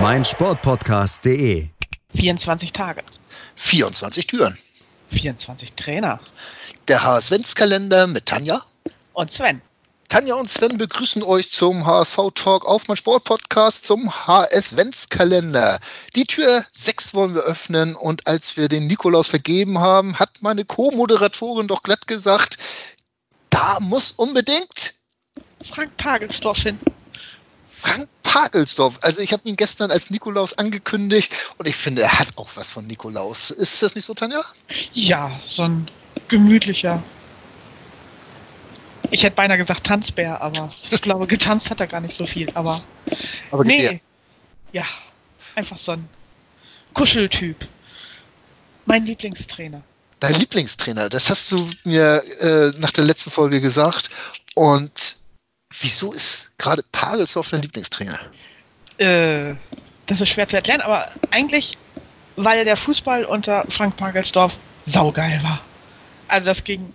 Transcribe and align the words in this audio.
meinsportpodcast.de. 0.00 1.68
24 2.14 2.72
Tage. 2.72 3.02
24 3.56 4.26
Türen. 4.26 4.56
24 5.10 5.72
Trainer. 5.74 6.18
Der 6.88 7.02
HSV-Kalender 7.02 8.06
mit 8.06 8.26
Tanja. 8.26 8.62
Und 9.12 9.30
Sven. 9.30 9.60
Tanja 10.08 10.34
und 10.34 10.48
Sven 10.48 10.78
begrüßen 10.78 11.22
euch 11.22 11.50
zum 11.50 11.86
HSV-Talk 11.86 12.66
auf 12.66 12.88
mein 12.88 12.96
Sportpodcast 12.96 13.84
zum 13.84 14.10
HS-Kalender. 14.26 15.78
Die 16.16 16.24
Tür 16.24 16.64
6 16.72 17.14
wollen 17.14 17.34
wir 17.34 17.42
öffnen 17.42 17.94
und 17.94 18.26
als 18.26 18.56
wir 18.56 18.68
den 18.68 18.86
Nikolaus 18.86 19.28
vergeben 19.28 19.78
haben, 19.78 20.18
hat 20.18 20.30
meine 20.40 20.64
Co-Moderatorin 20.64 21.68
doch 21.68 21.82
glatt 21.82 22.06
gesagt, 22.06 22.56
da 23.50 23.78
muss 23.80 24.12
unbedingt 24.12 24.94
Frank 25.62 25.96
Pagelsdorf 25.96 26.58
hin. 26.58 26.78
Frank 27.82 28.08
Pagelsdorf. 28.22 28.98
Also 29.02 29.20
ich 29.20 29.32
habe 29.32 29.42
ihn 29.48 29.56
gestern 29.56 29.90
als 29.90 30.08
Nikolaus 30.08 30.56
angekündigt 30.56 31.34
und 31.58 31.68
ich 31.68 31.74
finde, 31.74 32.02
er 32.02 32.18
hat 32.18 32.28
auch 32.36 32.48
was 32.54 32.70
von 32.70 32.86
Nikolaus. 32.86 33.50
Ist 33.50 33.82
das 33.82 33.96
nicht 33.96 34.04
so, 34.04 34.14
Tanja? 34.14 34.40
Ja, 34.92 35.40
so 35.44 35.64
ein 35.64 35.90
gemütlicher. 36.28 37.02
Ich 39.10 39.24
hätte 39.24 39.34
beinahe 39.34 39.58
gesagt 39.58 39.84
Tanzbär, 39.84 40.40
aber 40.40 40.72
ich 40.90 41.02
glaube, 41.02 41.26
getanzt 41.26 41.70
hat 41.70 41.80
er 41.80 41.88
gar 41.88 42.00
nicht 42.00 42.16
so 42.16 42.24
viel. 42.24 42.48
Aber, 42.54 42.82
Aber 43.50 43.64
nee, 43.64 44.00
ja, 44.72 44.84
einfach 45.56 45.76
so 45.76 45.92
ein 45.92 46.08
Kuscheltyp. 46.94 47.66
Mein 48.86 49.04
Lieblingstrainer. 49.04 49.82
Dein 50.20 50.34
Lieblingstrainer, 50.34 51.08
das 51.08 51.28
hast 51.28 51.50
du 51.50 51.68
mir 51.82 52.22
äh, 52.40 52.78
nach 52.78 52.92
der 52.92 53.04
letzten 53.04 53.30
Folge 53.30 53.60
gesagt. 53.60 54.08
Und 54.54 55.16
wieso 55.80 56.12
ist 56.12 56.50
gerade 56.58 56.82
Pagelsdorf 56.92 57.50
dein 57.50 57.62
Lieblingstrainer? 57.62 58.18
Äh, 58.98 59.54
das 60.06 60.20
ist 60.20 60.28
schwer 60.30 60.48
zu 60.48 60.56
erklären, 60.56 60.80
aber 60.80 61.08
eigentlich, 61.30 61.78
weil 62.36 62.64
der 62.64 62.76
Fußball 62.76 63.24
unter 63.24 63.64
Frank 63.68 63.96
Pagelsdorf 63.96 64.54
saugeil 64.86 65.42
war. 65.42 65.60
Also 66.28 66.46
das 66.46 66.64
ging 66.64 66.92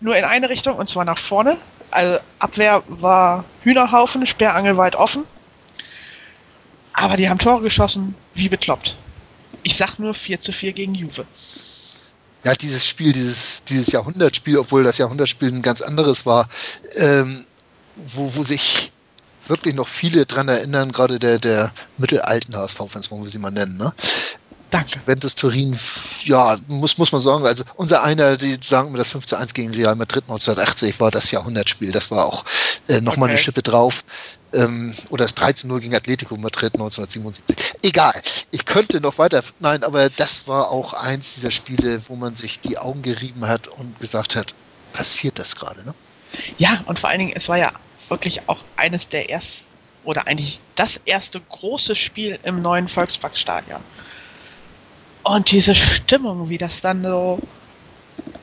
nur 0.00 0.16
in 0.16 0.24
eine 0.24 0.48
Richtung 0.48 0.76
und 0.76 0.88
zwar 0.88 1.04
nach 1.04 1.18
vorne. 1.18 1.56
Also 1.90 2.18
Abwehr 2.38 2.82
war 2.88 3.44
Hühnerhaufen, 3.62 4.26
Sperrangel 4.26 4.76
weit 4.76 4.96
offen. 4.96 5.24
Aber 6.92 7.16
die 7.16 7.28
haben 7.28 7.38
Tore 7.38 7.62
geschossen, 7.62 8.14
wie 8.34 8.48
bekloppt. 8.48 8.96
Ich 9.62 9.76
sag 9.76 9.98
nur 9.98 10.14
4 10.14 10.40
zu 10.40 10.52
4 10.52 10.72
gegen 10.72 10.94
Juve. 10.94 11.26
Ja, 12.44 12.54
dieses 12.54 12.86
Spiel, 12.86 13.12
dieses, 13.12 13.64
dieses 13.64 13.88
Jahrhundertspiel, 13.88 14.56
obwohl 14.58 14.84
das 14.84 14.98
Jahrhundertspiel 14.98 15.48
ein 15.48 15.62
ganz 15.62 15.82
anderes 15.82 16.24
war, 16.26 16.48
ähm, 16.94 17.44
wo, 17.96 18.34
wo 18.34 18.42
sich 18.42 18.92
wirklich 19.48 19.74
noch 19.74 19.88
viele 19.88 20.26
dran 20.26 20.48
erinnern, 20.48 20.92
gerade 20.92 21.18
der, 21.18 21.38
der 21.38 21.72
mittelalten 21.98 22.56
HSV-Fans, 22.56 23.10
wollen 23.10 23.22
wir 23.22 23.30
sie 23.30 23.38
mal 23.38 23.50
nennen, 23.50 23.76
ne? 23.76 23.92
Danke. 24.70 24.98
Juventus 24.98 25.36
Turin, 25.36 25.78
ja, 26.24 26.58
muss, 26.66 26.98
muss 26.98 27.12
man 27.12 27.22
sagen, 27.22 27.46
also 27.46 27.62
unser 27.76 28.02
einer, 28.02 28.36
die 28.36 28.58
sagen 28.60 28.90
mir, 28.90 28.98
das 28.98 29.12
5 29.12 29.24
zu 29.26 29.36
1 29.36 29.54
gegen 29.54 29.72
Real 29.72 29.94
Madrid 29.94 30.24
1980 30.24 30.98
war 30.98 31.12
das 31.12 31.30
Jahrhundertspiel, 31.30 31.92
das 31.92 32.10
war 32.10 32.26
auch 32.26 32.44
äh, 32.88 33.00
nochmal 33.00 33.28
eine 33.28 33.34
Okay. 33.36 33.44
Schippe 33.44 33.62
drauf. 33.62 34.04
Ähm, 34.52 34.94
oder 35.10 35.24
das 35.24 35.34
3 35.34 35.52
zu 35.52 35.68
0 35.68 35.80
gegen 35.80 35.94
Atletico 35.94 36.36
Madrid 36.36 36.74
1977. 36.74 37.56
Egal, 37.82 38.12
ich 38.50 38.64
könnte 38.64 39.00
noch 39.00 39.18
weiter, 39.18 39.42
nein, 39.60 39.84
aber 39.84 40.10
das 40.10 40.48
war 40.48 40.70
auch 40.70 40.94
eins 40.94 41.34
dieser 41.34 41.50
Spiele, 41.50 42.00
wo 42.08 42.16
man 42.16 42.34
sich 42.34 42.60
die 42.60 42.78
Augen 42.78 43.02
gerieben 43.02 43.46
hat 43.46 43.68
und 43.68 44.00
gesagt 44.00 44.34
hat, 44.34 44.54
passiert 44.92 45.38
das 45.38 45.54
gerade, 45.54 45.84
ne? 45.84 45.94
Ja, 46.58 46.82
und 46.86 46.98
vor 46.98 47.10
allen 47.10 47.20
Dingen, 47.20 47.32
es 47.34 47.48
war 47.48 47.56
ja 47.56 47.72
wirklich 48.08 48.48
auch 48.48 48.58
eines 48.76 49.08
der 49.08 49.30
ersten, 49.30 49.66
oder 50.04 50.26
eigentlich 50.26 50.60
das 50.76 51.00
erste 51.04 51.40
große 51.40 51.96
Spiel 51.96 52.38
im 52.44 52.62
neuen 52.62 52.88
Volksparkstadion. 52.88 53.80
Und 55.22 55.50
diese 55.50 55.74
Stimmung, 55.74 56.48
wie 56.48 56.58
das 56.58 56.80
dann 56.80 57.02
so 57.02 57.40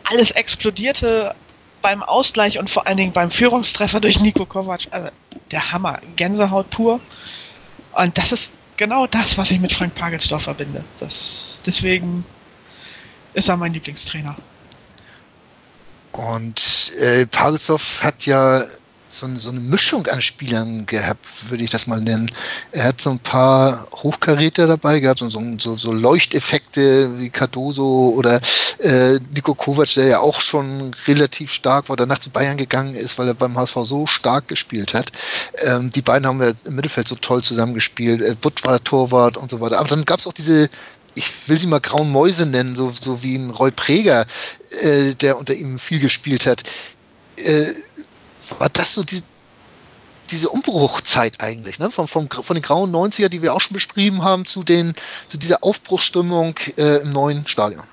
alles 0.03 0.31
explodierte 0.31 1.33
beim 1.81 2.03
Ausgleich 2.03 2.59
und 2.59 2.69
vor 2.69 2.87
allen 2.87 2.97
Dingen 2.97 3.13
beim 3.13 3.31
Führungstreffer 3.31 3.99
durch 3.99 4.19
Nico 4.19 4.45
Kovac. 4.45 4.81
Also 4.91 5.09
der 5.51 5.71
Hammer, 5.71 5.99
Gänsehaut 6.15 6.69
pur. 6.69 6.99
Und 7.93 8.17
das 8.17 8.31
ist 8.31 8.51
genau 8.77 9.07
das, 9.07 9.37
was 9.37 9.51
ich 9.51 9.59
mit 9.59 9.71
Frank 9.71 9.95
Pagelsdorf 9.95 10.43
verbinde. 10.43 10.83
Das, 10.99 11.61
deswegen 11.65 12.25
ist 13.33 13.49
er 13.49 13.57
mein 13.57 13.73
Lieblingstrainer. 13.73 14.35
Und 16.11 16.91
äh, 16.99 17.25
Pagelsdorf 17.25 18.03
hat 18.03 18.25
ja 18.25 18.63
so, 19.13 19.27
so 19.35 19.49
eine 19.49 19.59
Mischung 19.59 20.07
an 20.07 20.21
Spielern 20.21 20.85
gehabt, 20.85 21.25
würde 21.49 21.63
ich 21.63 21.69
das 21.69 21.87
mal 21.87 22.01
nennen. 22.01 22.31
Er 22.71 22.85
hat 22.85 23.01
so 23.01 23.11
ein 23.11 23.19
paar 23.19 23.87
Hochkaräter 23.91 24.67
dabei 24.67 24.99
gehabt, 24.99 25.19
so, 25.19 25.29
so, 25.29 25.77
so 25.77 25.91
Leuchteffekte 25.91 27.19
wie 27.19 27.29
Cardoso 27.29 28.13
oder 28.15 28.39
äh, 28.79 29.19
Nico 29.33 29.53
Kovac, 29.55 29.93
der 29.93 30.07
ja 30.07 30.19
auch 30.19 30.41
schon 30.41 30.91
relativ 31.07 31.51
stark 31.53 31.89
war, 31.89 31.95
danach 31.95 32.19
zu 32.19 32.29
Bayern 32.29 32.57
gegangen 32.57 32.95
ist, 32.95 33.17
weil 33.17 33.27
er 33.27 33.33
beim 33.33 33.57
HSV 33.57 33.77
so 33.83 34.07
stark 34.07 34.47
gespielt 34.47 34.93
hat. 34.93 35.11
Ähm, 35.65 35.91
die 35.91 36.01
beiden 36.01 36.27
haben 36.27 36.39
wir 36.39 36.53
im 36.65 36.75
Mittelfeld 36.75 37.07
so 37.07 37.15
toll 37.15 37.43
zusammengespielt. 37.43 38.21
Äh, 38.21 38.35
Butt 38.39 38.63
war 38.65 38.83
Torwart 38.83 39.37
und 39.37 39.51
so 39.51 39.59
weiter. 39.59 39.79
Aber 39.79 39.89
dann 39.89 40.05
gab 40.05 40.19
es 40.19 40.27
auch 40.27 40.33
diese 40.33 40.69
ich 41.15 41.47
will 41.47 41.59
sie 41.59 41.67
mal 41.67 41.79
grauen 41.79 42.11
Mäuse 42.11 42.45
nennen, 42.45 42.75
so, 42.75 42.91
so 42.91 43.21
wie 43.21 43.35
ein 43.35 43.51
Roy 43.51 43.71
Preger, 43.71 44.25
äh, 44.81 45.13
der 45.13 45.37
unter 45.37 45.53
ihm 45.53 45.77
viel 45.77 45.99
gespielt 45.99 46.45
hat. 46.45 46.63
Äh, 47.37 47.73
war 48.59 48.69
das 48.69 48.93
so 48.93 49.03
die, 49.03 49.21
diese 50.31 50.49
Umbruchzeit 50.49 51.41
eigentlich, 51.41 51.79
ne? 51.79 51.91
Von, 51.91 52.07
vom, 52.07 52.29
von 52.29 52.55
den 52.55 52.63
grauen 52.63 52.91
90er, 52.91 53.29
die 53.29 53.41
wir 53.41 53.53
auch 53.53 53.61
schon 53.61 53.73
beschrieben 53.73 54.23
haben, 54.23 54.45
zu, 54.45 54.63
den, 54.63 54.95
zu 55.27 55.37
dieser 55.37 55.63
Aufbruchsstimmung 55.63 56.55
äh, 56.77 56.97
im 57.01 57.11
neuen 57.11 57.45
Stadion. 57.47 57.83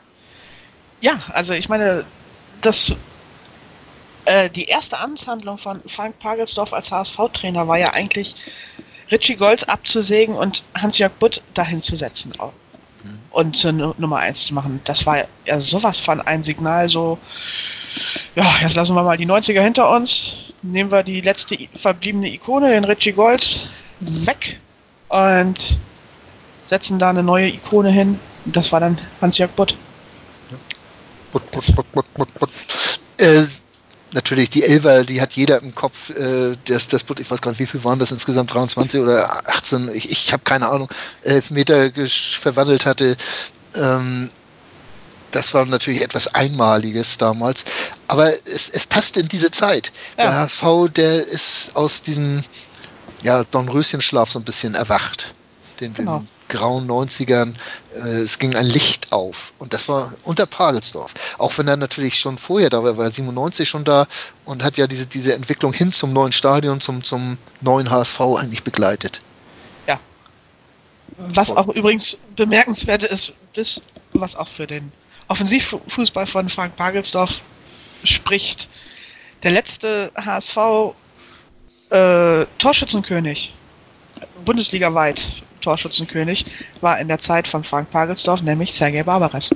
Ja, 1.01 1.19
also 1.33 1.53
ich 1.53 1.69
meine, 1.69 2.05
das 2.61 2.93
äh, 4.27 4.49
die 4.51 4.67
erste 4.67 4.99
Amtshandlung 4.99 5.59
von 5.59 5.81
Frank 5.87 6.19
Pagelsdorf 6.19 6.73
als 6.73 6.91
HSV-Trainer 6.91 7.67
war 7.67 7.79
ja 7.79 7.93
eigentlich, 7.93 8.35
Richie 9.11 9.35
Golds 9.35 9.65
abzusägen 9.65 10.37
und 10.37 10.63
Hans-Jörg 10.77 11.13
Butt 11.19 11.43
dahin 11.55 11.83
zu 11.83 11.97
setzen 11.97 12.33
au- 12.39 12.53
und 13.31 13.57
zur 13.57 13.73
Nu- 13.73 13.95
Nummer 13.99 14.19
1 14.19 14.47
zu 14.47 14.55
machen. 14.55 14.81
Das 14.85 15.05
war 15.05 15.25
ja 15.47 15.61
sowas 15.61 15.99
von 15.99 16.21
ein 16.21 16.45
Signal, 16.45 16.89
so, 16.89 17.19
ja, 18.35 18.55
jetzt 18.63 18.75
lassen 18.77 18.95
wir 18.95 19.03
mal 19.03 19.17
die 19.17 19.27
90er 19.27 19.63
hinter 19.63 19.91
uns, 19.91 20.37
nehmen 20.63 20.91
wir 20.91 21.03
die 21.03 21.21
letzte 21.21 21.57
verbliebene 21.81 22.29
Ikone, 22.29 22.71
den 22.71 22.85
Richie 22.85 23.13
Golds, 23.13 23.61
weg 24.01 24.59
und 25.09 25.77
setzen 26.67 26.99
da 26.99 27.11
eine 27.11 27.23
neue 27.23 27.49
Ikone 27.49 27.91
hin. 27.91 28.19
Und 28.45 28.57
das 28.57 28.71
war 28.73 28.81
dann 28.81 28.99
Hans-Jörg 29.21 29.51
Butt. 29.53 29.77
Butt, 31.33 31.51
butt, 31.51 31.75
butt, 31.75 31.93
butt, 31.93 32.15
butt, 32.15 32.35
butt. 32.39 32.51
Äh, 33.19 33.45
natürlich, 34.13 34.51
die 34.51 34.65
Elfer, 34.65 35.05
die 35.05 35.21
hat 35.21 35.35
jeder 35.35 35.63
im 35.63 35.75
Kopf. 35.75 36.11
Äh, 36.11 36.53
das, 36.67 36.89
das 36.89 37.05
Butt, 37.05 37.21
ich 37.21 37.31
weiß 37.31 37.41
nicht, 37.45 37.59
wie 37.59 37.67
viel 37.67 37.85
waren 37.85 37.99
das 37.99 38.11
insgesamt, 38.11 38.53
23 38.55 39.01
oder 39.01 39.47
18, 39.49 39.91
ich, 39.95 40.11
ich 40.11 40.33
habe 40.33 40.43
keine 40.43 40.69
Ahnung, 40.69 40.89
Elfmeter 41.23 41.85
gesch- 41.87 42.39
verwandelt 42.39 42.87
hatte. 42.87 43.17
Ähm, 43.77 44.31
das 45.33 45.55
war 45.55 45.65
natürlich 45.67 46.03
etwas 46.03 46.35
Einmaliges 46.35 47.19
damals. 47.19 47.65
Aber 48.09 48.31
es, 48.33 48.69
es 48.71 48.87
passt 48.87 49.17
in 49.17 49.29
diese 49.29 49.51
Zeit. 49.51 49.93
Der 50.17 50.27
Ja. 50.27 50.33
HSV, 50.33 50.93
der 50.95 51.27
ist 51.27 51.75
aus 51.77 52.03
diesem 52.03 52.45
ja, 53.23 53.45
Dornröschenschlaf 53.45 54.31
so 54.31 54.39
ein 54.39 54.45
bisschen 54.45 54.75
erwacht. 54.75 55.35
Den, 55.81 55.95
Genau. 55.95 56.19
den 56.19 56.29
grauen 56.49 56.87
90ern. 56.87 57.55
Äh, 57.95 57.99
es 58.23 58.39
ging 58.39 58.55
ein 58.57 58.67
Licht 58.67 59.13
auf. 59.13 59.53
Und 59.59 59.73
das 59.73 59.89
war 59.89 60.13
unter 60.25 60.47
Pagelsdorf. 60.47 61.15
Auch 61.39 61.57
wenn 61.59 61.69
er 61.69 61.77
natürlich 61.77 62.19
schon 62.19 62.37
vorher 62.39 62.71
da 62.71 62.83
war, 62.83 62.97
war 62.97 63.05
er 63.05 63.11
97 63.11 63.69
schon 63.69 63.85
da 63.85 64.07
und 64.45 64.63
hat 64.65 64.77
ja 64.77 64.87
diese, 64.87 65.07
diese 65.07 65.35
Entwicklung 65.35 65.73
hin 65.73 65.93
zum 65.93 66.13
neuen 66.13 66.33
Stadion, 66.33 66.81
zum, 66.81 67.03
zum 67.05 67.39
neuen 67.61 67.91
HSV 67.91 68.21
eigentlich 68.21 68.65
begleitet. 68.65 69.21
Ja. 69.87 70.01
Was 71.19 71.51
auch 71.51 71.69
übrigens 71.69 72.17
bemerkenswert 72.37 73.05
ist, 73.05 73.33
ist, 73.55 73.83
was 74.13 74.35
auch 74.35 74.49
für 74.49 74.67
den 74.67 74.91
Offensivfußball 75.31 76.27
von 76.27 76.49
Frank 76.49 76.77
Pagelsdorf 76.77 77.41
spricht. 78.05 78.69
Der 79.43 79.53
letzte 79.53 80.11
HSV 80.17 80.95
äh, 81.91 82.47
bundesligaweit, 84.45 85.25
Torschützenkönig 85.61 86.45
war 86.81 86.99
in 86.99 87.09
der 87.09 87.21
Zeit 87.21 87.47
von 87.47 87.63
Frank 87.65 87.91
Pagelsdorf, 87.91 88.43
nämlich 88.43 88.75
Sergei 88.75 89.03
Barbares. 89.03 89.51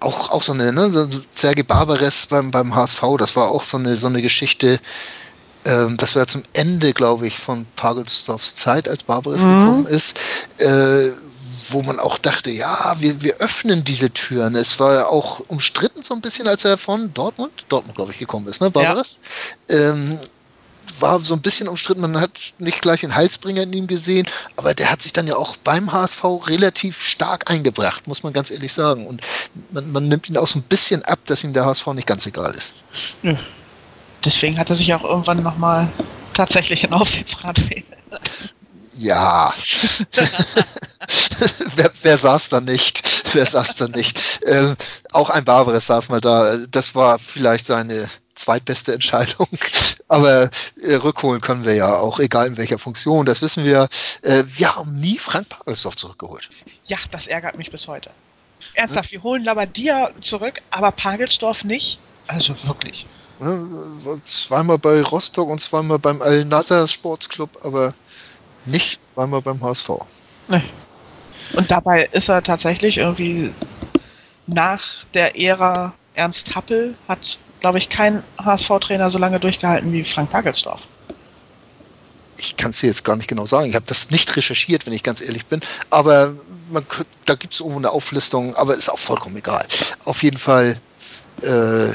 Auch, 0.00 0.30
auch 0.32 0.42
so 0.42 0.52
eine, 0.52 0.72
ne, 0.72 0.90
so 0.90 1.08
Sergei 1.34 1.62
Barbares 1.62 2.26
beim, 2.26 2.50
beim 2.50 2.74
HSV, 2.74 3.02
das 3.18 3.36
war 3.36 3.50
auch 3.50 3.62
so 3.62 3.76
eine, 3.78 3.96
so 3.96 4.08
eine 4.08 4.22
Geschichte, 4.22 4.80
ähm, 5.64 5.96
das 5.96 6.14
war 6.16 6.26
zum 6.26 6.42
Ende, 6.52 6.92
glaube 6.92 7.26
ich, 7.26 7.38
von 7.38 7.66
Pagelsdorfs 7.76 8.54
Zeit, 8.54 8.88
als 8.88 9.02
Barbares 9.02 9.46
Mhm. 9.46 9.50
gekommen 9.50 9.86
ist, 9.86 10.18
äh, 10.58 11.10
wo 11.70 11.82
man 11.82 11.98
auch 11.98 12.18
dachte, 12.18 12.50
ja, 12.50 12.94
wir, 12.98 13.22
wir 13.22 13.36
öffnen 13.36 13.84
diese 13.84 14.10
Türen. 14.10 14.54
Es 14.54 14.78
war 14.80 14.94
ja 14.94 15.06
auch 15.06 15.40
umstritten 15.48 16.02
so 16.02 16.14
ein 16.14 16.20
bisschen, 16.20 16.46
als 16.48 16.64
er 16.64 16.76
von 16.76 17.12
Dortmund, 17.14 17.66
Dortmund, 17.68 17.96
glaube 17.96 18.12
ich, 18.12 18.18
gekommen 18.18 18.48
ist, 18.48 18.60
ne, 18.60 18.70
Barbares? 18.70 19.20
Ähm, 19.68 20.18
war 21.00 21.18
so 21.20 21.34
ein 21.34 21.40
bisschen 21.40 21.68
umstritten, 21.68 22.02
man 22.02 22.20
hat 22.20 22.54
nicht 22.58 22.82
gleich 22.82 23.00
den 23.00 23.14
Heilsbringer 23.14 23.62
in 23.62 23.72
ihm 23.72 23.86
gesehen, 23.86 24.26
aber 24.56 24.74
der 24.74 24.90
hat 24.90 25.02
sich 25.02 25.12
dann 25.12 25.26
ja 25.26 25.36
auch 25.36 25.56
beim 25.56 25.92
HSV 25.92 26.24
relativ 26.46 27.02
stark 27.02 27.50
eingebracht, 27.50 28.06
muss 28.06 28.22
man 28.22 28.32
ganz 28.32 28.50
ehrlich 28.50 28.72
sagen. 28.72 29.06
Und 29.06 29.22
man, 29.70 29.90
man 29.92 30.08
nimmt 30.08 30.28
ihn 30.28 30.36
auch 30.36 30.46
so 30.46 30.58
ein 30.58 30.62
bisschen 30.62 31.02
ab, 31.04 31.18
dass 31.26 31.44
ihm 31.44 31.52
der 31.52 31.64
HSV 31.64 31.86
nicht 31.88 32.06
ganz 32.06 32.26
egal 32.26 32.52
ist. 32.52 32.74
Nö. 33.22 33.34
Deswegen 34.24 34.58
hat 34.58 34.70
er 34.70 34.76
sich 34.76 34.92
auch 34.94 35.04
irgendwann 35.04 35.42
nochmal 35.42 35.88
tatsächlich 36.32 36.84
in 36.84 36.92
Aufsichtsrat 36.92 37.70
wählen 37.70 37.84
lassen. 38.10 38.50
Ja. 38.98 39.52
wer, 41.76 41.90
wer 42.02 42.18
saß 42.18 42.48
da 42.48 42.60
nicht? 42.60 43.02
Wer 43.34 43.46
saß 43.46 43.76
da 43.76 43.88
nicht? 43.88 44.40
Ähm, 44.46 44.76
auch 45.12 45.30
ein 45.30 45.44
Barbares 45.44 45.86
saß 45.86 46.08
mal 46.08 46.20
da. 46.20 46.56
Das 46.70 46.94
war 46.94 47.18
vielleicht 47.18 47.66
seine 47.66 48.08
zweitbeste 48.34 48.92
Entscheidung. 48.92 49.48
Aber 50.08 50.50
äh, 50.80 50.94
rückholen 50.94 51.40
können 51.40 51.64
wir 51.64 51.74
ja 51.74 51.96
auch, 51.96 52.18
egal 52.18 52.46
in 52.46 52.56
welcher 52.56 52.78
Funktion. 52.78 53.26
Das 53.26 53.42
wissen 53.42 53.64
wir. 53.64 53.88
Äh, 54.22 54.44
wir 54.46 54.76
haben 54.76 54.94
nie 55.00 55.18
Frank 55.18 55.48
Pagelsdorf 55.48 55.96
zurückgeholt. 55.96 56.50
Ja, 56.86 56.98
das 57.10 57.26
ärgert 57.26 57.56
mich 57.56 57.70
bis 57.70 57.88
heute. 57.88 58.10
Ernsthaft, 58.74 59.12
wir 59.12 59.22
holen 59.22 59.44
Labadia 59.44 60.10
zurück, 60.20 60.62
aber 60.70 60.90
Pagelsdorf 60.90 61.64
nicht. 61.64 61.98
Also 62.26 62.54
wirklich. 62.64 63.06
Zweimal 64.22 64.78
bei 64.78 65.02
Rostock 65.02 65.48
und 65.48 65.60
zweimal 65.60 65.98
beim 65.98 66.22
Al-Nasser 66.22 66.88
Sportsclub, 66.88 67.64
aber 67.64 67.92
nicht 68.64 68.98
zweimal 69.12 69.42
beim 69.42 69.60
HSV. 69.62 69.90
Nee. 70.48 70.62
Und 71.56 71.70
dabei 71.70 72.04
ist 72.12 72.28
er 72.28 72.42
tatsächlich 72.42 72.98
irgendwie 72.98 73.54
nach 74.46 75.04
der 75.14 75.40
Ära 75.40 75.94
Ernst 76.14 76.54
Happel 76.54 76.96
hat, 77.08 77.38
glaube 77.60 77.78
ich, 77.78 77.88
kein 77.88 78.22
HSV-Trainer 78.42 79.10
so 79.10 79.18
lange 79.18 79.40
durchgehalten 79.40 79.92
wie 79.92 80.04
Frank 80.04 80.30
Pagelsdorf. 80.30 80.82
ich 82.38 82.56
kann 82.56 82.70
es 82.70 82.80
dir 82.80 82.88
jetzt 82.88 83.04
gar 83.04 83.16
nicht 83.16 83.28
genau 83.28 83.46
sagen. 83.46 83.68
Ich 83.68 83.74
habe 83.74 83.86
das 83.86 84.10
nicht 84.10 84.36
recherchiert, 84.36 84.86
wenn 84.86 84.92
ich 84.92 85.02
ganz 85.02 85.20
ehrlich 85.20 85.46
bin. 85.46 85.60
Aber 85.90 86.34
man, 86.70 86.84
da 87.26 87.34
gibt 87.34 87.54
es 87.54 87.60
irgendwo 87.60 87.78
eine 87.78 87.90
Auflistung, 87.90 88.54
aber 88.56 88.74
ist 88.74 88.88
auch 88.90 88.98
vollkommen 88.98 89.36
egal. 89.36 89.66
Auf 90.04 90.22
jeden 90.22 90.38
Fall 90.38 90.80
äh, 91.42 91.90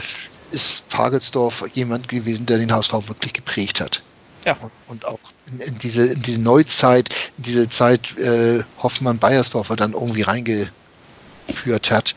ist 0.51 0.89
Pagelsdorf 0.89 1.65
jemand 1.73 2.07
gewesen, 2.07 2.45
der 2.45 2.57
den 2.57 2.71
HSV 2.73 2.94
wirklich 3.07 3.33
geprägt 3.33 3.81
hat. 3.81 4.03
Ja. 4.45 4.53
Und, 4.53 4.71
und 4.88 5.06
auch 5.06 5.19
in, 5.51 5.59
in, 5.59 5.80
diese, 5.80 6.06
in 6.06 6.21
diese 6.21 6.41
Neuzeit, 6.41 7.09
in 7.38 7.44
diese 7.44 7.69
Zeit 7.69 8.18
äh, 8.18 8.63
Hoffmann-Bayersdorfer 8.81 9.75
dann 9.75 9.94
irgendwie 9.94 10.21
reingeführt 10.21 11.91
hat, 11.91 12.15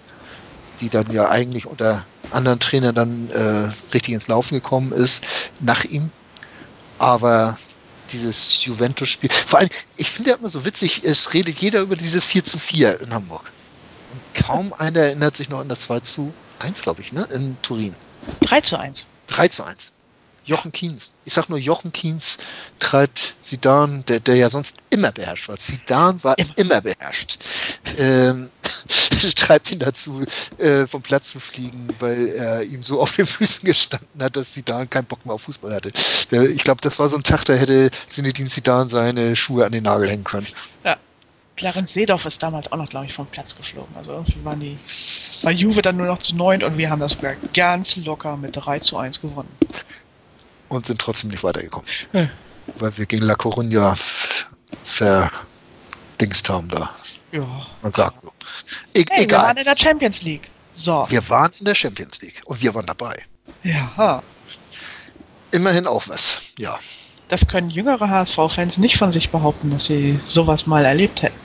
die 0.81 0.89
dann 0.89 1.11
ja 1.13 1.29
eigentlich 1.31 1.67
unter 1.67 2.05
anderen 2.31 2.61
Trainern 2.61 2.95
dann 2.95 3.31
äh, 3.31 3.71
richtig 3.93 4.15
ins 4.15 4.29
Laufen 4.29 4.55
gekommen 4.55 4.93
ist, 4.93 5.25
nach 5.61 5.85
ihm. 5.85 6.11
Aber 6.99 7.59
dieses 8.13 8.65
Juventus-Spiel. 8.65 9.31
Vor 9.31 9.61
allem, 9.61 9.71
ich 9.97 10.11
finde 10.11 10.31
ja 10.31 10.37
immer 10.37 10.49
so 10.49 10.65
witzig, 10.65 11.03
es 11.05 11.33
redet 11.35 11.59
jeder 11.59 11.81
über 11.81 11.97
dieses 11.97 12.25
4 12.25 12.45
zu 12.45 12.59
4 12.59 13.01
in 13.01 13.15
Hamburg. 13.15 13.51
Und 14.13 14.45
kaum 14.45 14.73
einer 14.75 15.01
erinnert 15.01 15.37
sich 15.37 15.49
noch 15.49 15.61
an 15.61 15.69
das 15.69 15.81
2 15.81 16.01
zu 16.01 16.33
1, 16.59 16.83
glaube 16.83 17.01
ich, 17.01 17.13
ne? 17.13 17.27
In 17.33 17.57
Turin. 17.63 17.95
3 18.43 18.61
zu 18.61 18.79
1. 18.79 19.07
3 19.29 19.49
zu 19.49 19.65
1. 19.65 19.93
Jochen 20.44 20.73
Kienz. 20.73 21.19
Ich 21.25 21.35
sag 21.35 21.49
nur, 21.49 21.59
Jochen 21.59 21.93
Kienz 21.93 22.39
treibt 22.79 23.35
Sidan, 23.41 24.05
der, 24.06 24.21
der 24.21 24.37
ja 24.37 24.50
sonst 24.50 24.77
immer 24.91 25.12
beherrscht 25.12 25.49
war. 25.49 25.56
Sidan 25.59 26.23
war 26.25 26.37
Immer. 26.39 26.56
immer, 26.56 26.81
beherrscht. 26.81 27.39
Ähm, 27.97 28.50
treibt 29.37 29.71
ihn 29.71 29.79
dazu, 29.79 30.25
äh, 30.59 30.87
vom 30.87 31.03
Platz 31.03 31.33
zu 31.33 31.41
fliegen, 31.41 31.89
weil 32.00 32.29
er 32.29 32.62
ihm 32.65 32.83
so 32.83 33.00
auf 33.00 33.12
den 33.12 33.27
Füßen 33.27 33.65
gestanden 33.65 34.23
hat, 34.23 34.37
dass 34.37 34.55
Sidan 34.55 34.91
keinen 34.91 35.06
Bock 35.06 35.25
mehr 35.25 35.35
auf 35.35 35.43
Fußball 35.43 35.75
hatte. 35.75 35.93
Der, 36.31 36.43
ich 36.43 36.65
glaube, 36.65 36.81
das 36.81 36.99
war 36.99 37.09
so 37.09 37.17
ein 37.17 37.23
Tag, 37.23 37.44
da 37.44 37.55
hätte 37.55 37.91
Zinedine 38.06 38.49
Sidan 38.49 38.89
seine 38.89 39.37
Schuhe 39.37 39.65
an 39.65 39.73
den 39.73 39.85
Nagel 39.85 40.11
hängen 40.11 40.25
können. 40.25 40.49
Clarence 41.56 41.93
Seedorf 41.93 42.25
ist 42.27 42.43
damals 42.43 42.73
auch 42.73 42.77
noch, 42.77 42.89
glaube 42.89 43.06
ich, 43.06 43.12
vom 43.12 43.27
Platz 43.27 43.55
geflogen. 43.55 43.94
Also 43.97 44.12
irgendwie 44.12 44.44
waren 44.44 44.61
die 44.61 44.77
bei 45.43 45.53
Juve 45.53 45.83
dann 45.83 45.97
nur 45.97 46.06
noch 46.06 46.19
zu 46.19 46.35
neunt 46.35 46.65
und 46.65 46.79
wir 46.79 46.91
haben 46.91 47.00
das 47.00 47.17
ganz 47.55 47.97
locker 47.97 48.37
mit 48.37 48.56
3 48.56 48.79
zu 48.81 48.97
1 48.97 49.21
gewonnen. 49.21 49.49
Und 50.73 50.87
sind 50.87 51.01
trotzdem 51.01 51.29
nicht 51.31 51.45
weitergekommen. 51.45 51.87
Hm. 52.13 52.31
Weil 52.77 52.97
wir 52.97 53.05
gegen 53.07 53.25
La 53.25 53.35
Coruña 53.35 53.95
verdingst 54.83 56.49
haben 56.49 56.69
da. 56.69 56.91
Ja. 57.31 57.47
Man 57.83 57.93
sagt 57.93 58.23
so. 58.23 58.33
E 58.95 59.05
Hey, 59.11 59.29
wir 59.29 59.37
waren 59.37 59.57
egal. 59.57 59.59
in 59.59 59.65
der 59.65 59.77
Champions 59.77 60.23
League. 60.23 60.49
So. 60.75 61.05
Wir 61.11 61.29
waren 61.29 61.51
in 61.59 61.67
der 61.67 61.75
Champions 61.75 62.23
League 62.23 62.41
und 62.47 62.63
wir 62.63 62.75
waren 62.75 62.87
dabei. 62.87 63.23
Ja. 63.63 64.23
Immerhin 65.51 65.87
auch 65.87 66.09
was. 66.09 66.41
Ja. 66.59 66.79
Das 67.29 67.47
können 67.47 67.69
jüngere 67.69 68.09
HSV-Fans 68.09 68.79
nicht 68.79 68.97
von 68.97 69.13
sich 69.13 69.31
behaupten, 69.31 69.71
dass 69.71 69.87
sie 69.87 70.19
sowas 70.25 70.67
mal 70.67 70.85
erlebt 70.85 71.23
hätten. 71.23 71.39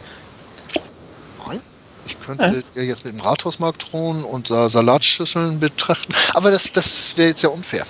Ich 2.07 2.19
könnte 2.19 2.63
ja 2.73 2.81
jetzt 2.81 3.03
mit 3.05 3.13
dem 3.13 3.19
Rathausmarkt 3.21 3.91
drohen 3.91 4.23
und 4.23 4.47
Sa 4.47 4.69
Salatschüsseln 4.69 5.59
betrachten. 5.59 6.13
Aber 6.33 6.51
das, 6.51 6.71
das 6.71 7.17
wäre 7.17 7.29
jetzt 7.29 7.41
ja 7.43 7.49
unfair. 7.49 7.85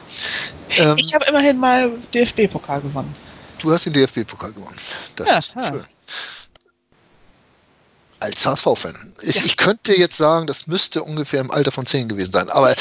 Ähm, 0.77 0.97
Ich 0.97 1.13
habe 1.13 1.25
immerhin 1.25 1.57
mal 1.59 1.91
DFB-Pokal 2.13 2.81
gewonnen. 2.81 3.15
du 3.59 3.71
hast 3.71 3.85
den 3.85 3.93
DFB-Pokal 3.93 4.53
gewonnen. 4.53 4.77
Das 5.15 5.27
Ja, 5.27 5.37
ist 5.37 5.53
ja. 5.55 5.63
schön. 5.63 5.85
Als 8.19 8.45
HSV-Fan. 8.45 9.15
Ich, 9.21 9.43
ich 9.45 9.57
könnte 9.57 9.95
jetzt 9.95 10.17
sagen, 10.17 10.47
das 10.47 10.65
müsste 10.65 11.03
ungefähr 11.03 11.39
im 11.39 11.51
Alter 11.51 11.71
von 11.71 11.85
10 11.85 12.07
gewesen 12.09 12.31
sein. 12.31 12.49
Aber 12.49 12.73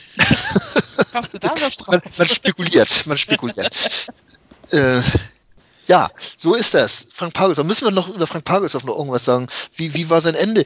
Kommst 1.12 1.34
du 1.34 1.38
da 1.38 1.54
was 1.60 1.76
drauf? 1.76 1.88
man, 1.88 2.02
man 2.16 2.28
spekuliert, 2.28 3.06
man 3.06 3.16
spekuliert. 3.16 4.10
äh, 4.70 5.00
ja, 5.86 6.10
so 6.36 6.54
ist 6.54 6.74
das. 6.74 7.06
Frank 7.10 7.34
Pagelsdorf. 7.34 7.66
Müssen 7.66 7.84
wir 7.86 7.90
noch 7.92 8.08
über 8.08 8.26
Frank 8.26 8.44
Pagelsdorf 8.44 8.84
noch 8.84 8.96
irgendwas 8.96 9.24
sagen? 9.24 9.48
Wie, 9.76 9.92
wie 9.94 10.08
war 10.10 10.20
sein 10.20 10.34
Ende? 10.34 10.64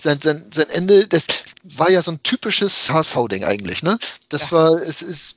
Sein, 0.00 0.20
sein, 0.20 0.50
sein 0.52 0.68
Ende, 0.70 1.06
das 1.06 1.22
war 1.62 1.90
ja 1.90 2.02
so 2.02 2.10
ein 2.12 2.22
typisches 2.22 2.90
HSV-Ding 2.90 3.44
eigentlich, 3.44 3.82
ne? 3.82 3.98
Das 4.28 4.50
Ja. 4.50 4.52
war, 4.52 4.72
es 4.72 5.02
ist, 5.02 5.36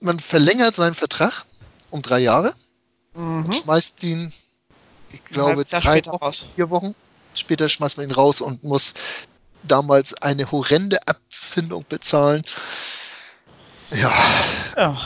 man 0.00 0.18
verlängert 0.18 0.76
seinen 0.76 0.94
Vertrag 0.94 1.44
um 1.90 2.02
drei 2.02 2.18
Jahre, 2.20 2.54
Mhm. 3.14 3.52
schmeißt 3.52 4.02
ihn, 4.04 4.32
ich 5.12 5.24
glaube, 5.24 5.64
Jahr 5.68 5.80
drei 5.80 6.04
Wochen, 6.06 6.24
raus. 6.24 6.42
vier 6.54 6.68
Wochen. 6.70 6.94
Später 7.34 7.68
schmeißt 7.68 7.96
man 7.96 8.06
ihn 8.08 8.12
raus 8.12 8.40
und 8.40 8.62
muss 8.64 8.92
damals 9.62 10.14
eine 10.22 10.50
horrende 10.50 10.98
Abfindung 11.06 11.84
bezahlen. 11.88 12.42
Ja, 13.90 14.12
Ja. 14.76 14.98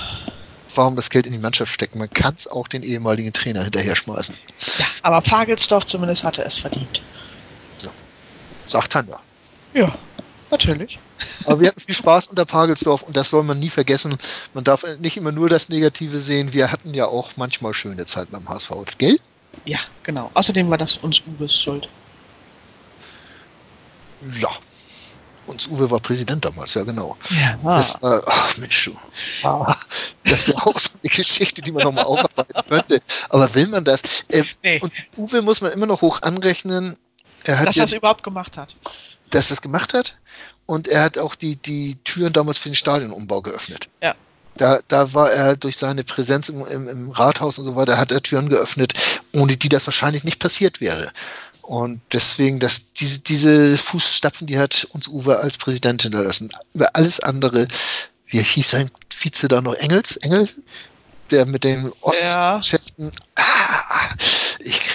Warum 0.76 0.96
das 0.96 1.10
Geld 1.10 1.26
in 1.26 1.32
die 1.32 1.38
Mannschaft 1.38 1.72
stecken. 1.72 1.98
Man 1.98 2.10
kann 2.10 2.34
es 2.34 2.46
auch 2.46 2.68
den 2.68 2.82
ehemaligen 2.82 3.32
Trainer 3.32 3.62
hinterher 3.62 3.96
schmeißen. 3.96 4.36
ja, 4.78 4.86
aber 5.02 5.20
Pagelsdorf 5.20 5.86
zumindest 5.86 6.24
hatte 6.24 6.42
es 6.44 6.54
verdient. 6.58 7.00
Sagt 8.64 8.92
Tanja. 8.92 9.18
Ja, 9.74 9.92
natürlich. 10.50 10.98
Aber 11.44 11.60
wir 11.60 11.68
hatten 11.68 11.80
viel 11.80 11.94
Spaß 11.94 12.28
unter 12.28 12.44
Pagelsdorf 12.44 13.02
und 13.02 13.16
das 13.16 13.30
soll 13.30 13.42
man 13.42 13.58
nie 13.58 13.68
vergessen. 13.68 14.16
Man 14.54 14.64
darf 14.64 14.84
nicht 14.98 15.16
immer 15.16 15.32
nur 15.32 15.48
das 15.48 15.68
Negative 15.68 16.18
sehen. 16.20 16.52
Wir 16.52 16.70
hatten 16.70 16.94
ja 16.94 17.06
auch 17.06 17.32
manchmal 17.36 17.74
schöne 17.74 18.06
Zeiten 18.06 18.32
beim 18.32 18.48
HSV. 18.48 18.70
Gell? 18.98 19.18
Ja, 19.64 19.80
genau. 20.02 20.30
Außerdem 20.34 20.70
war 20.70 20.78
das 20.78 20.98
uns 20.98 21.20
Ubes 21.26 21.60
Schuld. 21.60 21.88
Ja. 24.38 24.50
Und 25.50 25.68
Uwe 25.70 25.90
war 25.90 26.00
Präsident 26.00 26.44
damals, 26.44 26.74
ja 26.74 26.82
genau. 26.84 27.16
Ja. 27.30 27.58
Das 27.76 28.00
war, 28.02 28.22
ach 28.26 28.56
Mensch, 28.56 28.84
du. 28.84 28.96
Ah, 29.46 29.76
das 30.24 30.46
wäre 30.48 30.64
auch 30.66 30.78
so 30.78 30.90
eine 31.02 31.10
Geschichte, 31.10 31.60
die 31.62 31.72
man 31.72 31.84
nochmal 31.84 32.04
aufarbeiten 32.04 32.60
könnte. 32.68 33.02
Aber 33.28 33.52
will 33.54 33.66
man 33.66 33.84
das? 33.84 34.00
Äh, 34.28 34.44
Nee, 34.62 34.80
und 34.80 34.92
Uwe 35.16 35.42
muss 35.42 35.60
man 35.60 35.72
immer 35.72 35.86
noch 35.86 36.00
hoch 36.02 36.22
anrechnen. 36.22 36.96
Er 37.44 37.58
hat 37.58 37.68
dass 37.68 37.76
ja 37.76 37.82
er 37.82 37.86
es 37.86 37.92
überhaupt 37.92 38.22
gemacht 38.22 38.56
hat. 38.56 38.76
dass 39.30 39.50
er 39.50 39.54
es 39.54 39.62
gemacht 39.62 39.94
hat. 39.94 40.18
Und 40.66 40.86
er 40.88 41.02
hat 41.02 41.18
auch 41.18 41.34
die, 41.34 41.56
die 41.56 41.96
Türen 42.04 42.32
damals 42.32 42.58
für 42.58 42.68
den 42.68 42.74
Stadionumbau 42.76 43.42
geöffnet. 43.42 43.88
Ja. 44.02 44.14
Da, 44.56 44.78
da 44.88 45.14
war 45.14 45.30
er 45.32 45.56
durch 45.56 45.76
seine 45.76 46.04
Präsenz 46.04 46.48
im, 46.48 46.64
im, 46.66 46.88
im 46.88 47.10
Rathaus 47.10 47.58
und 47.58 47.64
so 47.64 47.76
weiter, 47.76 47.98
hat 47.98 48.12
er 48.12 48.22
Türen 48.22 48.48
geöffnet, 48.48 48.92
ohne 49.32 49.56
die 49.56 49.68
das 49.68 49.86
wahrscheinlich 49.86 50.22
nicht 50.22 50.38
passiert 50.38 50.80
wäre. 50.80 51.10
Und 51.70 52.00
deswegen, 52.10 52.58
dass 52.58 52.94
diese, 52.94 53.20
diese 53.20 53.78
Fußstapfen, 53.78 54.48
die 54.48 54.58
hat 54.58 54.88
uns 54.90 55.06
Uwe 55.06 55.38
als 55.38 55.56
Präsident 55.56 56.02
hinterlassen. 56.02 56.50
Über 56.74 56.90
alles 56.96 57.20
andere, 57.20 57.68
wie 58.26 58.42
hieß 58.42 58.70
sein 58.70 58.90
Vize 59.08 59.46
da 59.46 59.60
noch? 59.60 59.74
Engels? 59.74 60.16
Engel? 60.16 60.48
Der 61.30 61.46
mit 61.46 61.62
den 61.62 61.92
Ja. 62.24 62.56
Ostschäften. 62.56 63.12
Ah, 63.36 64.08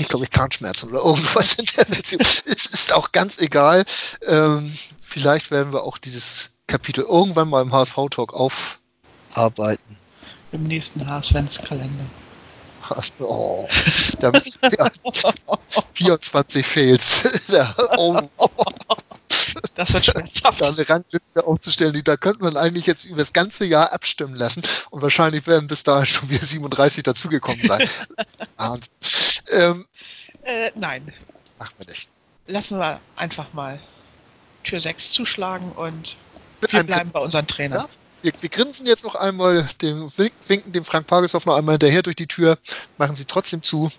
glaube 0.10 0.26
ich, 0.26 0.32
Zahnschmerzen 0.32 0.90
oder 0.90 1.00
irgendwas 1.00 1.54
in 1.54 1.66
der 1.78 1.86
Version. 1.86 2.20
es 2.44 2.66
ist 2.66 2.92
auch 2.94 3.14
ganz 3.14 3.38
egal. 3.38 3.86
Ähm, 4.28 4.78
vielleicht 5.00 5.52
werden 5.52 5.72
wir 5.72 5.82
auch 5.82 5.98
dieses 5.98 6.50
Kapitel 6.68 7.06
irgendwann 7.06 7.48
mal 7.48 7.62
im 7.62 7.72
HSV-Talk 7.72 8.34
aufarbeiten. 8.34 9.98
Im 10.52 10.64
nächsten 10.64 11.08
HSV-Kalender. 11.08 12.04
Oh, 13.20 13.68
damit 14.20 14.52
ja, 14.78 14.90
24 15.94 16.66
Fails. 16.66 17.42
oh. 17.98 18.22
Das 19.76 19.94
wird 19.94 20.06
schmerzhaft. 20.06 20.62
Da 20.62 20.70
eine 20.70 20.90
Rangliste 20.90 21.46
aufzustellen, 21.46 22.00
da 22.04 22.18
könnte 22.18 22.44
man 22.44 22.58
eigentlich 22.58 22.86
jetzt 22.86 23.06
über 23.06 23.18
das 23.18 23.34
ganze 23.34 23.66
Jahr 23.66 23.92
abstimmen 23.94 24.36
lassen 24.36 24.64
und 24.90 25.02
wahrscheinlich 25.02 25.48
werden 25.48 25.68
bis 25.68 25.84
dahin 25.84 26.06
schon 26.06 26.30
wieder 26.30 26.46
37 26.46 27.04
dazugekommen 27.04 27.66
sein. 27.66 27.90
ähm, 29.52 29.86
äh, 30.44 30.72
nein. 30.76 31.14
Machen 31.58 31.74
wir 31.78 31.88
nicht. 31.88 32.10
Lassen 32.48 32.78
wir 32.80 33.00
einfach 33.16 33.52
mal 33.54 33.80
Tür 34.64 34.80
6 34.80 35.12
zuschlagen 35.12 35.72
und 35.72 36.16
wir 36.62 36.84
bleiben 36.84 37.12
bei 37.12 37.20
unseren 37.20 37.48
Trainern. 37.48 37.80
Ja? 37.82 37.90
Wir, 38.26 38.34
wir, 38.42 38.50
grinsen 38.50 38.88
jetzt 38.88 39.04
noch 39.04 39.14
einmal, 39.14 39.70
dem, 39.84 40.10
winken 40.48 40.72
dem 40.72 40.84
Frank 40.84 41.06
Pageshoff 41.06 41.46
noch 41.46 41.58
einmal 41.58 41.74
hinterher 41.74 42.02
durch 42.02 42.16
die 42.16 42.26
Tür, 42.26 42.58
machen 42.98 43.16
sie 43.16 43.26
trotzdem 43.26 43.62
zu 43.62 43.92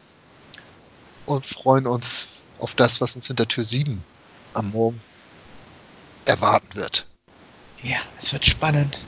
und 1.27 1.47
freuen 1.47 1.87
uns 1.87 2.27
auf 2.59 2.75
das, 2.75 3.01
was 3.01 3.15
uns 3.15 3.29
hinter 3.29 3.47
Tür 3.47 3.63
7 3.63 4.03
am 4.55 4.71
Morgen 4.71 5.01
erwarten 6.25 6.75
wird. 6.75 7.07
Ja, 7.85 7.99
es 8.21 8.33
wird 8.33 8.45
spannend. 8.45 8.99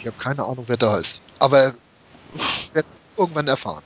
Ich 0.00 0.06
habe 0.08 0.16
keine 0.18 0.42
Ahnung, 0.42 0.64
wer 0.66 0.76
da 0.76 0.98
ist. 0.98 1.22
Aber 1.38 1.72
ich 2.34 2.74
werde 2.74 2.88
irgendwann 3.16 3.46
erfahren. 3.46 3.84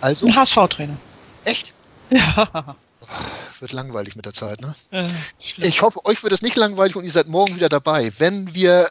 Also. 0.00 0.28
Ein 0.28 0.36
HSV-Trainer. 0.36 0.96
Echt? 1.44 1.72
Ja. 2.12 2.76
Wird 3.60 3.72
langweilig 3.72 4.16
mit 4.16 4.24
der 4.24 4.32
Zeit, 4.32 4.60
ne? 4.60 4.74
Ja, 4.90 5.06
ich 5.56 5.80
hoffe, 5.80 6.04
euch 6.06 6.22
wird 6.22 6.32
es 6.32 6.42
nicht 6.42 6.56
langweilig 6.56 6.96
und 6.96 7.04
ihr 7.04 7.12
seid 7.12 7.28
morgen 7.28 7.54
wieder 7.56 7.68
dabei, 7.68 8.12
wenn 8.18 8.52
wir 8.52 8.90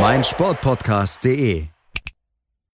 meinsportpodcast.de 0.00 1.73